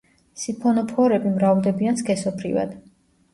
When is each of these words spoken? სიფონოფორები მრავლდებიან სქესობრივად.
სიფონოფორები 0.43 1.33
მრავლდებიან 1.33 2.01
სქესობრივად. 2.01 2.73